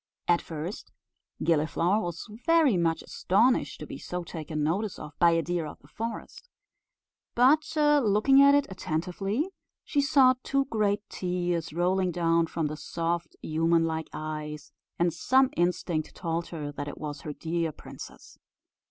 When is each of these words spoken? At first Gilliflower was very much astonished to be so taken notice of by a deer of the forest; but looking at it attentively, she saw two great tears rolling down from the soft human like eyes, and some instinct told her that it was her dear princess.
At 0.27 0.41
first 0.41 0.91
Gilliflower 1.43 2.01
was 2.01 2.27
very 2.47 2.75
much 2.75 3.03
astonished 3.03 3.79
to 3.81 3.85
be 3.85 3.99
so 3.99 4.23
taken 4.23 4.63
notice 4.63 4.97
of 4.97 5.11
by 5.19 5.29
a 5.29 5.43
deer 5.43 5.67
of 5.67 5.77
the 5.77 5.87
forest; 5.87 6.49
but 7.35 7.71
looking 7.77 8.41
at 8.41 8.55
it 8.55 8.65
attentively, 8.71 9.51
she 9.83 10.01
saw 10.01 10.33
two 10.41 10.65
great 10.65 11.07
tears 11.07 11.71
rolling 11.71 12.09
down 12.11 12.47
from 12.47 12.65
the 12.65 12.77
soft 12.77 13.35
human 13.43 13.83
like 13.85 14.09
eyes, 14.11 14.71
and 14.97 15.13
some 15.13 15.51
instinct 15.55 16.15
told 16.15 16.47
her 16.47 16.71
that 16.71 16.87
it 16.87 16.97
was 16.97 17.21
her 17.21 17.33
dear 17.33 17.71
princess. 17.71 18.39